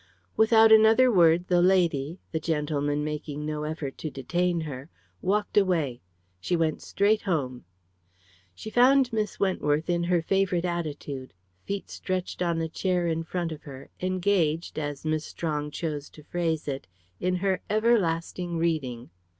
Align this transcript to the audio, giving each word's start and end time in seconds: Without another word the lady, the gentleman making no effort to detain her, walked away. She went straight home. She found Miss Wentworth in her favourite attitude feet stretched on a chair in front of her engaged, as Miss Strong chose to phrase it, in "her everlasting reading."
Without 0.35 0.71
another 0.71 1.11
word 1.11 1.45
the 1.47 1.61
lady, 1.61 2.17
the 2.31 2.39
gentleman 2.39 3.03
making 3.03 3.45
no 3.45 3.61
effort 3.65 3.99
to 3.99 4.09
detain 4.09 4.61
her, 4.61 4.89
walked 5.21 5.57
away. 5.57 6.01
She 6.39 6.55
went 6.55 6.81
straight 6.81 7.21
home. 7.21 7.65
She 8.55 8.71
found 8.71 9.13
Miss 9.13 9.39
Wentworth 9.39 9.91
in 9.91 10.05
her 10.05 10.23
favourite 10.23 10.65
attitude 10.65 11.35
feet 11.65 11.91
stretched 11.91 12.41
on 12.41 12.59
a 12.61 12.67
chair 12.67 13.05
in 13.05 13.21
front 13.23 13.51
of 13.51 13.61
her 13.61 13.91
engaged, 14.01 14.79
as 14.79 15.05
Miss 15.05 15.23
Strong 15.23 15.69
chose 15.69 16.09
to 16.09 16.23
phrase 16.23 16.67
it, 16.67 16.87
in 17.19 17.35
"her 17.35 17.61
everlasting 17.69 18.57
reading." 18.57 19.11